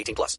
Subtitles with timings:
[0.00, 0.38] 18 plus.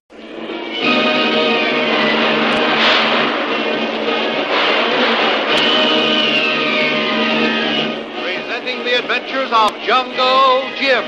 [8.23, 11.03] Presenting the adventures of Jungle Jim.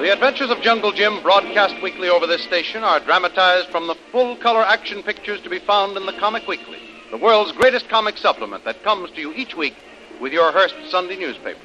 [0.00, 4.36] The Adventures of Jungle Jim, broadcast weekly over this station, are dramatized from the full
[4.36, 6.78] color action pictures to be found in the Comic Weekly,
[7.10, 9.74] the world's greatest comic supplement that comes to you each week
[10.20, 11.60] with your Hearst Sunday newspaper.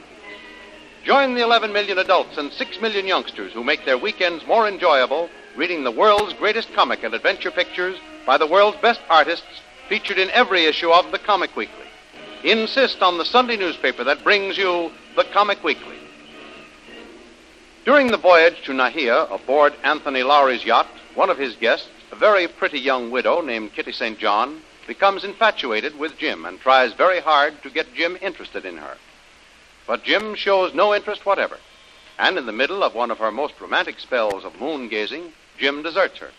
[1.04, 5.30] Join the 11 million adults and 6 million youngsters who make their weekends more enjoyable
[5.56, 10.30] reading the world's greatest comic and adventure pictures by the world's best artists featured in
[10.32, 11.86] every issue of the Comic Weekly.
[12.44, 15.98] Insist on the Sunday newspaper that brings you the Comic Weekly.
[17.86, 22.48] During the voyage to Nahia aboard Anthony Lowry's yacht, one of his guests, a very
[22.48, 24.20] pretty young widow named Kitty St.
[24.20, 28.98] John, becomes infatuated with Jim and tries very hard to get Jim interested in her.
[29.86, 31.60] But Jim shows no interest whatever.
[32.18, 35.84] And in the middle of one of her most romantic spells of moon gazing, Jim
[35.84, 36.32] deserts her.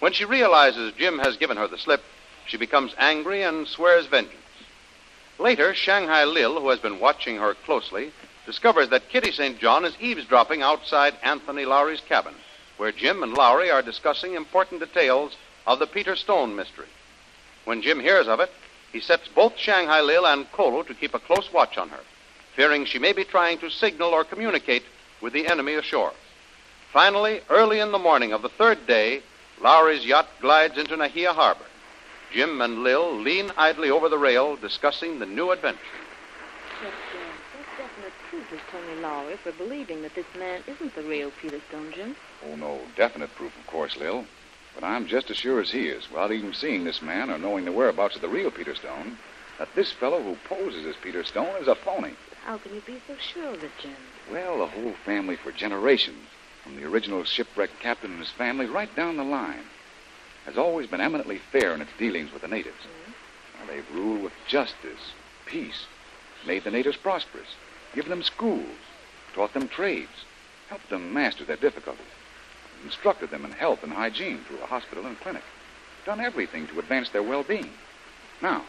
[0.00, 2.02] When she realizes Jim has given her the slip,
[2.46, 4.40] she becomes angry and swears vengeance.
[5.38, 8.10] Later, Shanghai Lil, who has been watching her closely,
[8.46, 9.58] discovers that Kitty St.
[9.58, 12.34] John is eavesdropping outside Anthony Lowry's cabin,
[12.78, 15.36] where Jim and Lowry are discussing important details
[15.66, 16.88] of the Peter Stone mystery.
[17.64, 18.50] When Jim hears of it,
[18.92, 22.00] he sets both Shanghai Lil and Kolu to keep a close watch on her,
[22.54, 24.82] fearing she may be trying to signal or communicate
[25.20, 26.12] with the enemy ashore.
[26.92, 29.22] Finally, early in the morning of the third day,
[29.60, 31.64] Lowry's yacht glides into Nahia Harbor.
[32.32, 35.80] Jim and Lil lean idly over the rail, discussing the new adventure.
[36.80, 36.92] But, uh,
[37.56, 41.60] what definite proof is Tony Lowry for believing that this man isn't the real Peter
[41.68, 42.16] Stone, Jim?
[42.46, 44.24] Oh, no definite proof, of course, Lil.
[44.74, 47.64] But I'm just as sure as he is, without even seeing this man or knowing
[47.64, 49.18] the whereabouts of the real Peter Stone,
[49.58, 52.14] that this fellow who poses as Peter Stone is a phony.
[52.44, 53.94] How can you be so sure of it, Jim?
[54.30, 56.26] Well, the whole family for generations,
[56.64, 59.64] from the original shipwrecked captain and his family right down the line,
[60.46, 62.78] has always been eminently fair in its dealings with the natives.
[62.78, 63.12] Mm-hmm.
[63.60, 65.12] Now, they've ruled with justice,
[65.46, 65.86] peace,
[66.46, 67.54] made the natives prosperous,
[67.94, 68.76] given them schools,
[69.34, 70.24] taught them trades,
[70.68, 72.06] helped them master their difficulties,
[72.84, 75.42] instructed them in health and hygiene through a hospital and clinic,
[76.04, 77.70] done everything to advance their well-being.
[78.40, 78.64] Now,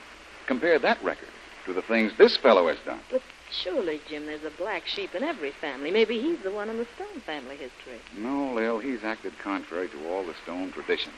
[0.46, 1.30] compare that record
[1.66, 3.00] to the things this fellow has done.
[3.10, 5.92] But surely, Jim, there's a black sheep in every family.
[5.92, 8.00] Maybe he's the one in the Stone family history.
[8.18, 11.12] No, Lil, he's acted contrary to all the Stone tradition.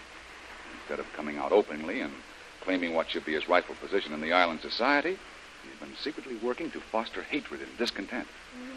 [0.82, 2.14] Instead of coming out openly and
[2.62, 5.18] claiming what should be his rightful position in the island society,
[5.64, 8.28] he's been secretly working to foster hatred and discontent.
[8.54, 8.75] Don't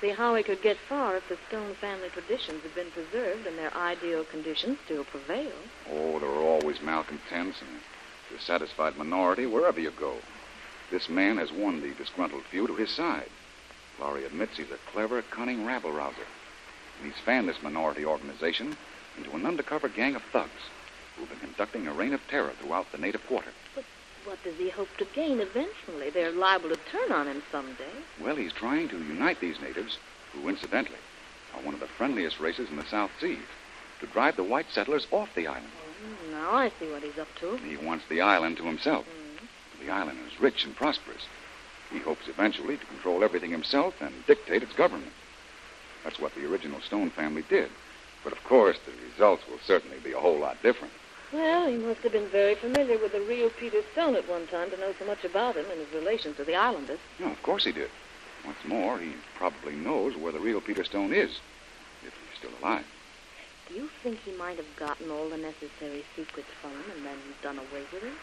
[0.00, 3.58] see how he could get far if the Stone family traditions had been preserved and
[3.58, 5.68] their ideal conditions still prevailed.
[5.90, 10.14] Oh, there are always malcontents and a dissatisfied minority wherever you go.
[10.90, 13.28] This man has won the disgruntled few to his side.
[14.00, 16.26] Lowry admits he's a clever, cunning rabble rouser.
[16.98, 18.76] And he's fanned this minority organization
[19.16, 20.70] into an undercover gang of thugs
[21.16, 23.50] who've been conducting a reign of terror throughout the native quarter.
[24.24, 26.10] What does he hope to gain eventually?
[26.10, 27.90] They're liable to turn on him someday.
[28.20, 29.98] Well, he's trying to unite these natives,
[30.32, 30.98] who, incidentally,
[31.54, 33.38] are one of the friendliest races in the South Seas,
[34.00, 35.66] to drive the white settlers off the island.
[35.72, 37.56] Oh, now I see what he's up to.
[37.56, 39.06] He wants the island to himself.
[39.06, 39.86] Mm-hmm.
[39.86, 41.26] The island is rich and prosperous.
[41.90, 45.12] He hopes eventually to control everything himself and dictate its government.
[46.04, 47.70] That's what the original Stone family did.
[48.22, 50.92] But of course, the results will certainly be a whole lot different.
[51.32, 54.70] Well, he must have been very familiar with the real Peter Stone at one time
[54.70, 57.00] to know so much about him and his relations to the islanders.
[57.18, 57.90] No, of course he did.
[58.44, 61.40] What's more, he probably knows where the real Peter Stone is,
[62.02, 62.84] if he's still alive.
[63.68, 67.18] Do you think he might have gotten all the necessary secrets from him and then
[67.42, 68.14] done away with him?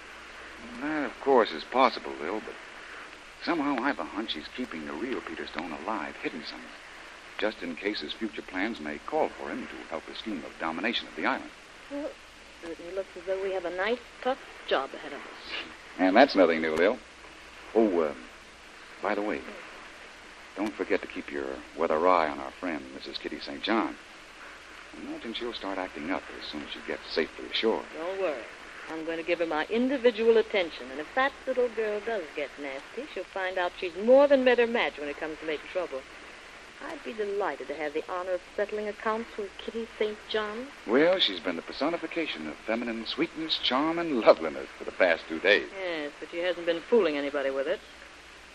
[0.82, 2.56] That, of course, is possible, Lil, but
[3.46, 6.68] Somehow I've a hunch he's keeping the real Peter Stone alive, hidden somewhere,
[7.38, 10.60] just in case his future plans may call for him to help his scheme of
[10.60, 11.52] domination of the island.
[11.92, 12.10] Well,
[12.64, 16.00] certainly looks as though we have a nice, tough job ahead of us.
[16.00, 16.98] And that's nothing new, Lil.
[17.74, 18.14] Oh, uh,
[19.02, 19.42] by the way,
[20.56, 21.46] don't forget to keep your
[21.78, 23.20] weather eye on our friend, Mrs.
[23.20, 23.62] Kitty St.
[23.62, 23.96] John.
[24.96, 27.84] I imagine she'll start acting up as soon as she gets safely ashore.
[27.98, 28.44] Don't worry.
[28.90, 32.50] I'm going to give her my individual attention, and if that little girl does get
[32.62, 35.68] nasty, she'll find out she's more than met her match when it comes to making
[35.72, 36.02] trouble.
[36.84, 40.18] I'd be delighted to have the honor of settling accounts with Kitty St.
[40.30, 40.68] John.
[40.88, 45.40] Well, she's been the personification of feminine sweetness, charm, and loveliness for the past two
[45.40, 45.68] days.
[45.80, 47.80] Yes, but she hasn't been fooling anybody with it.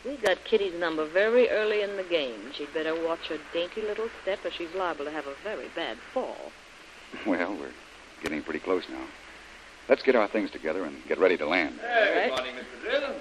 [0.04, 2.52] We got Kitty's number very early in the game.
[2.52, 5.98] She'd better watch her dainty little step, or she's liable to have a very bad
[6.14, 6.52] fall.
[7.26, 7.72] Well, we're
[8.22, 9.04] getting pretty close now.
[9.88, 11.78] Let's get our things together and get ready to land.
[11.80, 12.82] Hey, All good morning, Mr.
[12.82, 13.14] Drill.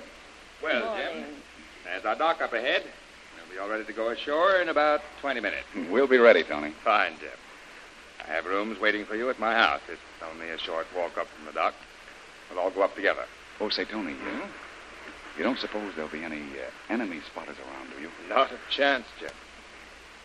[0.61, 1.25] Well, Jim,
[1.83, 2.83] there's our dock up ahead.
[3.59, 5.65] We'll be all ready to go ashore in about 20 minutes.
[5.89, 6.71] We'll be ready, Tony.
[6.81, 7.29] Fine, Jim.
[8.25, 9.81] I have rooms waiting for you at my house.
[9.91, 9.99] It's
[10.31, 11.73] only a short walk up from the dock.
[12.49, 13.25] We'll all go up together.
[13.59, 14.41] Oh, say, Tony, you,
[15.37, 18.09] you don't suppose there'll be any uh, enemy spotters around, do you?
[18.29, 19.31] Not a chance, Jim.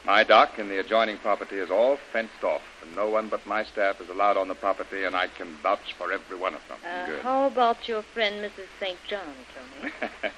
[0.06, 3.64] My dock and the adjoining property is all fenced off, and no one but my
[3.64, 6.78] staff is allowed on the property, and I can vouch for every one of them.
[6.86, 7.22] Uh, Good.
[7.22, 8.68] how about your friend, Mrs.
[8.78, 8.98] St.
[9.08, 9.34] John,
[9.80, 9.92] Tony?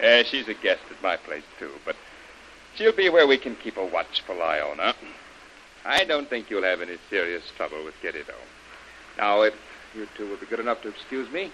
[0.00, 1.96] Eh, she's a guest at my place, too, but
[2.78, 4.94] she'll be where we can keep a watchful eye on her.
[5.84, 8.34] I don't think you'll have any serious trouble with Kitty, though.
[9.18, 9.54] Now, if
[9.94, 11.50] you two will be good enough to excuse me,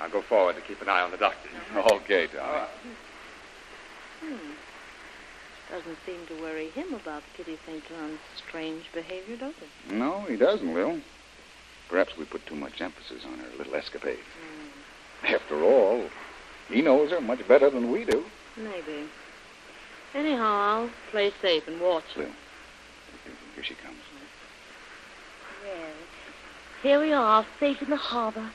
[0.00, 1.48] I'll go forward to keep an eye on the doctor.
[1.92, 2.66] Okay, Tony.
[4.20, 4.50] Hmm.
[5.70, 7.86] Doesn't seem to worry him about Kitty St.
[7.88, 9.92] John's strange behavior, does it?
[9.92, 11.00] No, he doesn't, Lil.
[11.88, 14.18] Perhaps we put too much emphasis on her little escapade.
[15.24, 16.04] After all,
[16.68, 18.24] he knows her much better than we do.
[18.56, 19.08] Maybe.
[20.18, 22.22] Anyhow, I'll play safe and watch her.
[22.22, 22.32] Lil,
[23.54, 24.00] here she comes.
[25.62, 25.92] Well,
[26.82, 28.50] here we are, safe in the harbor.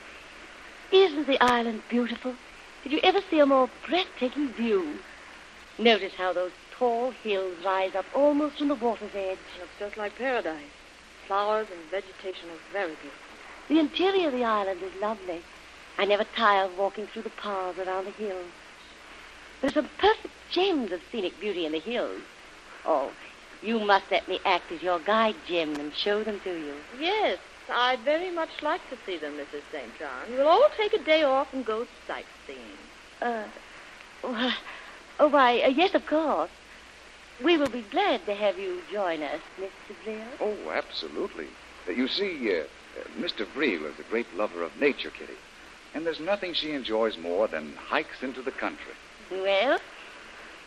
[0.92, 2.34] Isn't the island beautiful?
[2.82, 4.98] Did you ever see a more breathtaking view?
[5.78, 9.38] Notice how those tall hills rise up almost from the water's edge.
[9.56, 10.68] It Looks just like paradise.
[11.26, 13.10] Flowers and vegetation are very beautiful.
[13.70, 15.40] The interior of the island is lovely.
[15.96, 18.50] I never tire of walking through the paths around the hills.
[19.62, 22.20] There's some perfect gems of scenic beauty in the hills.
[22.84, 23.10] Oh,
[23.62, 26.74] you must let me act as your guide, Jim, and show them to you.
[27.00, 27.38] Yes,
[27.70, 29.62] I'd very much like to see them, Mrs.
[29.72, 29.98] St.
[29.98, 30.36] John.
[30.36, 32.76] We'll all take a day off and go sightseeing.
[33.22, 33.44] Uh,
[34.22, 34.56] why-
[35.18, 36.50] oh, why, uh, yes, of course.
[37.42, 39.70] We will be glad to have you join us, Mr.
[40.04, 40.26] Blair.
[40.40, 41.48] Oh, absolutely.
[41.88, 42.64] Uh, you see, uh, uh,
[43.18, 43.44] Mr.
[43.54, 45.34] Vreel is a great lover of nature, Kitty.
[45.94, 48.92] And there's nothing she enjoys more than hikes into the country.
[49.30, 49.78] Well,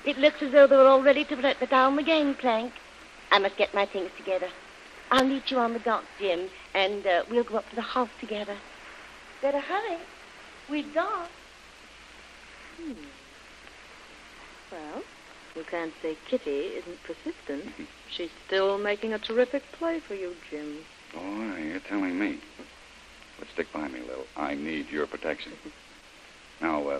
[0.07, 2.71] it looks as though they were all ready to let me down the gangplank.
[3.29, 4.47] I must get my things together.
[5.11, 8.09] I'll meet you on the dock, Jim, and uh, we'll go up to the house
[8.21, 8.55] together.
[9.41, 9.97] Better hurry.
[10.69, 11.31] We've docked.
[14.71, 15.03] Well,
[15.55, 17.65] you can't say Kitty isn't persistent.
[18.09, 20.77] She's still making a terrific play for you, Jim.
[21.17, 22.39] Oh, you're telling me.
[23.39, 24.25] But stick by me, Lil.
[24.37, 25.51] I need your protection.
[26.59, 26.99] Now, uh,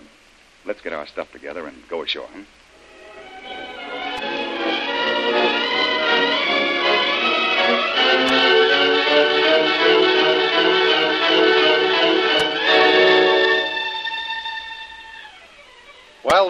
[0.66, 2.44] let's get our stuff together and go ashore, huh?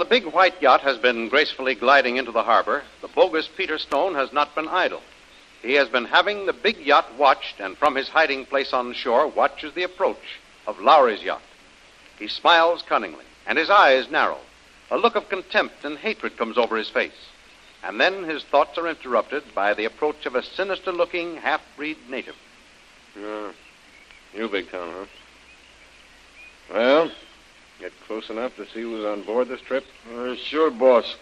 [0.08, 4.32] Big white yacht has been gracefully gliding into the harbor, the bogus Peter Stone has
[4.32, 5.02] not been idle.
[5.62, 9.26] He has been having the big yacht watched, and from his hiding place on shore
[9.26, 11.42] watches the approach of Lowry's yacht.
[12.18, 14.38] He smiles cunningly, and his eyes narrow.
[14.90, 17.28] A look of contempt and hatred comes over his face.
[17.84, 21.96] And then his thoughts are interrupted by the approach of a sinister looking half breed
[22.08, 22.34] native.
[23.16, 23.52] Yeah.
[24.34, 25.06] You big town, huh?
[26.72, 27.10] Well,
[27.78, 29.84] get close enough to see who's on board this trip?
[30.16, 31.16] Uh, sure, boss.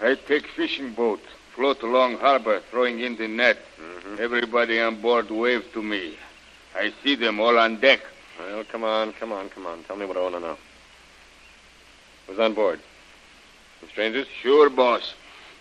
[0.00, 1.20] I take fishing boat,
[1.54, 3.58] float along harbor, throwing in the net.
[4.18, 6.16] Everybody on board wave to me.
[6.74, 8.00] I see them all on deck.
[8.38, 9.84] Well, come on, come on, come on.
[9.84, 10.56] Tell me what I want to know.
[12.26, 12.80] Who's on board?
[13.80, 14.26] Some strangers?
[14.40, 15.14] Sure, boss.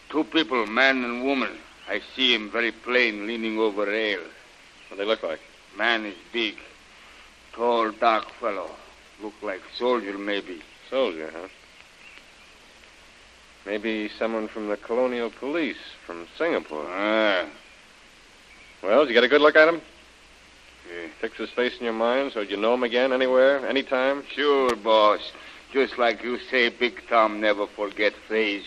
[0.10, 1.58] Two people, man and woman.
[1.90, 4.22] I see him very plain, leaning over rail.
[4.90, 5.40] What they look like?
[5.78, 6.56] Man is big.
[7.54, 8.72] Tall, dark fellow.
[9.22, 10.62] Look like soldier, maybe.
[10.90, 11.48] Soldier, huh?
[13.66, 16.86] Maybe someone from the colonial police from Singapore.
[16.88, 17.46] Ah.
[18.82, 19.82] Well, did you get a good look at him?
[20.90, 21.08] Yeah.
[21.20, 24.24] Fix his face in your mind so you know him again, anywhere, anytime?
[24.34, 25.32] Sure, boss.
[25.72, 28.66] Just like you say, Big Tom never forget face.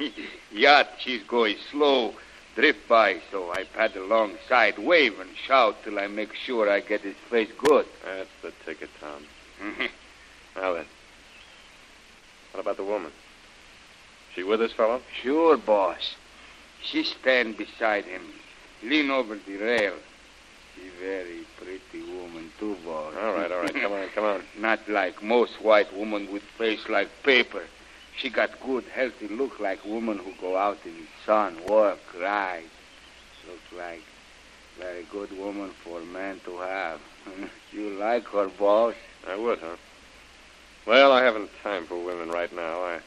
[0.52, 2.14] Yacht, she's going slow.
[2.54, 7.02] Drift by, so I paddle alongside, wave and shout till I make sure I get
[7.02, 7.84] his face good.
[8.02, 9.24] That's the ticket, Tom.
[9.62, 9.86] Mm-hmm.
[10.56, 10.86] now then.
[12.52, 13.12] What about the woman?
[14.34, 15.00] She with this fellow?
[15.22, 16.14] Sure, boss.
[16.82, 18.22] She stand beside him,
[18.82, 19.94] lean over the rail.
[20.74, 23.14] She very pretty woman, too, boss.
[23.18, 23.74] All right, all right.
[23.74, 24.42] Come on, come on.
[24.58, 27.62] Not like most white woman with face like paper.
[28.16, 32.64] She got good, healthy look like woman who go out in the sun, work, ride.
[33.46, 34.02] Look like
[34.78, 37.00] very good woman for man to have.
[37.72, 38.94] you like her, boss?
[39.28, 39.76] I would, huh?
[40.86, 42.82] Well, I haven't time for women right now.
[42.82, 43.00] I,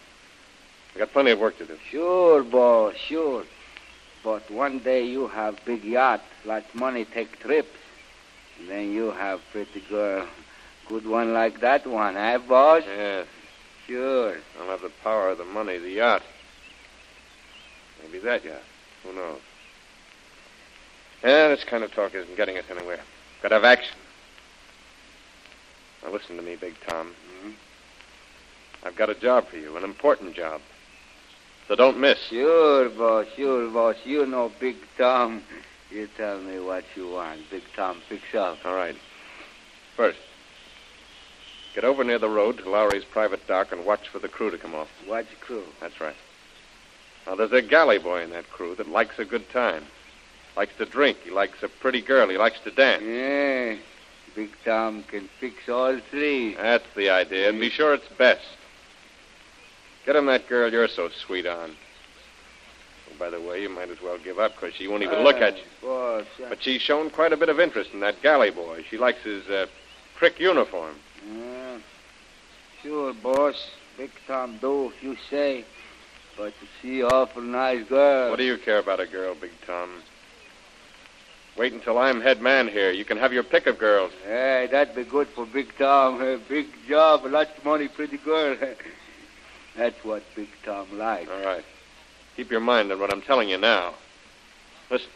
[0.96, 1.78] I got plenty of work to do.
[1.90, 3.46] Sure, boss, sure.
[4.24, 7.78] But one day you have big yacht, lots money, take trips.
[8.68, 10.28] Then you have pretty girl.
[10.90, 12.84] Good one like that one, eh, boss?
[12.86, 13.28] Yes.
[13.88, 14.38] Sure.
[14.60, 16.22] I'll have the power, the money, the yacht.
[18.04, 18.62] Maybe that yacht.
[19.04, 19.40] Who knows?
[21.24, 23.00] Yeah, this kind of talk isn't getting us anywhere.
[23.42, 23.96] Gotta have action.
[26.04, 27.08] Now listen to me, Big Tom.
[27.08, 27.52] Mm-hmm.
[28.84, 30.62] I've got a job for you, an important job.
[31.68, 32.18] So don't miss.
[32.30, 33.96] Sure, boss, sure, boss.
[34.04, 35.44] You know Big Tom.
[35.92, 37.50] You tell me what you want.
[37.50, 38.58] Big Tom picks up.
[38.66, 38.96] All right.
[39.96, 40.20] First,
[41.76, 44.58] get over near the road to Lowry's private dock and watch for the crew to
[44.58, 44.90] come off.
[45.08, 45.64] Watch crew.
[45.80, 46.16] That's right.
[47.28, 49.86] Now, there's a galley boy in that crew that likes a good time.
[50.56, 51.20] Likes to drink.
[51.24, 52.30] He likes a pretty girl.
[52.30, 53.04] He likes to dance.
[53.04, 53.76] Yeah.
[54.36, 56.56] Big Tom can fix all three.
[56.56, 58.46] That's the idea, and be sure it's best.
[60.06, 61.72] Get him that girl you're so sweet on.
[61.72, 65.38] Oh, by the way, you might as well give up, because she won't even look
[65.38, 65.64] at you.
[65.82, 66.26] Boss.
[66.38, 68.84] But she's shown quite a bit of interest in that galley boy.
[68.90, 69.68] She likes his uh,
[70.16, 70.96] prick uniform.
[71.34, 71.78] Yeah.
[72.82, 73.72] Sure, boss.
[73.98, 75.66] Big Tom do if you say.
[76.38, 78.30] But she awful nice girl.
[78.30, 79.90] What do you care about a girl, Big Tom?
[81.60, 82.90] Wait until I'm head man here.
[82.90, 84.14] You can have your pick of girls.
[84.24, 86.22] Hey, that'd be good for Big Tom.
[86.22, 88.56] A big job, lots of money, pretty girl.
[89.78, 91.30] That's what Big Tom likes.
[91.30, 91.66] All right.
[92.38, 93.94] Keep your mind on what I'm telling you now.
[94.90, 95.10] Listen.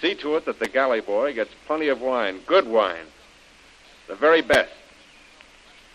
[0.00, 3.06] See to it that the galley boy gets plenty of wine, good wine.
[4.06, 4.70] The very best.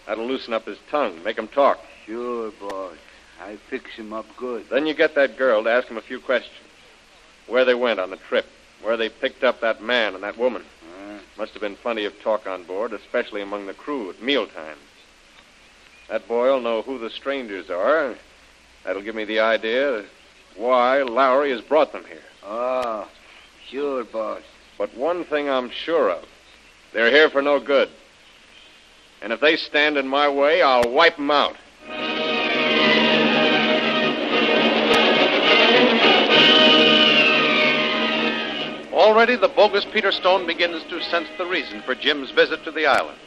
[0.06, 1.80] That'll loosen up his tongue, make him talk.
[2.06, 2.98] Sure, boss.
[3.42, 4.66] I fix him up good.
[4.70, 6.58] Then you get that girl to ask him a few questions.
[7.48, 8.46] Where they went on the trip,
[8.81, 10.63] where they picked up that man and that woman.
[10.98, 14.77] Uh, Must have been plenty of talk on board, especially among the crew at mealtime.
[16.10, 18.15] That boy'll know who the strangers are.
[18.84, 20.05] That'll give me the idea
[20.55, 22.22] why Lowry has brought them here.
[22.43, 23.07] oh,
[23.69, 24.41] sure, boss.
[24.77, 26.25] But one thing I'm sure of
[26.93, 27.89] they're here for no good.
[29.22, 31.57] And if they stand in my way, I'll wipe them out.
[39.08, 42.88] Already the bogus Peter Stone begins to sense the reason for Jim's visit to the
[42.88, 43.18] island.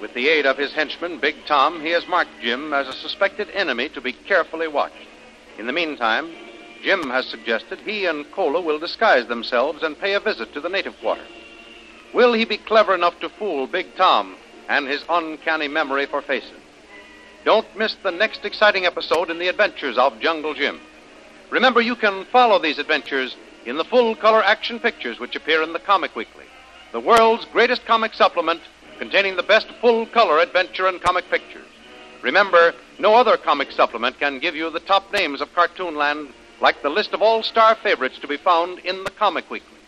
[0.00, 3.48] With the aid of his henchman, Big Tom, he has marked Jim as a suspected
[3.50, 5.06] enemy to be carefully watched.
[5.56, 6.32] In the meantime,
[6.82, 10.68] Jim has suggested he and Kolu will disguise themselves and pay a visit to the
[10.68, 11.24] native quarter.
[12.12, 14.34] Will he be clever enough to fool Big Tom
[14.68, 16.60] and his uncanny memory for faces?
[17.44, 20.80] Don't miss the next exciting episode in the adventures of Jungle Jim.
[21.50, 25.72] Remember, you can follow these adventures in the full color action pictures which appear in
[25.72, 26.44] the Comic Weekly,
[26.92, 28.60] the world's greatest comic supplement
[28.98, 31.66] containing the best full color adventure and comic pictures.
[32.22, 36.28] Remember, no other comic supplement can give you the top names of Cartoonland
[36.60, 39.78] like the list of all star favorites to be found in the Comic Weekly.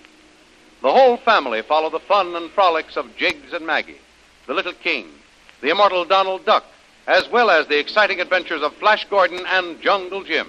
[0.83, 4.00] The whole family follow the fun and frolics of Jiggs and Maggie,
[4.47, 5.09] the Little King,
[5.62, 6.64] the immortal Donald Duck,
[7.06, 10.49] as well as the exciting adventures of Flash Gordon and Jungle Jim.